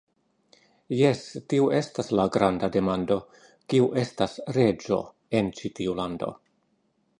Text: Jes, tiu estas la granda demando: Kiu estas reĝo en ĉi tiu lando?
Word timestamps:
Jes, 0.99 1.19
tiu 1.53 1.67
estas 1.79 2.09
la 2.19 2.25
granda 2.37 2.71
demando: 2.77 3.19
Kiu 3.73 3.91
estas 4.05 4.35
reĝo 4.59 5.01
en 5.41 5.55
ĉi 5.61 5.75
tiu 5.81 5.97
lando? 6.03 6.35